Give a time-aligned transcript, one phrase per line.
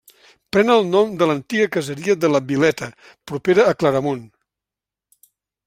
[0.55, 2.89] Pren el nom de l'antiga caseria de la Vileta,
[3.33, 4.27] propera a Claramunt.